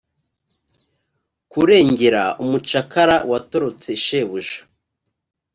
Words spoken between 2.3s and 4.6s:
umucakara watorotse shebuja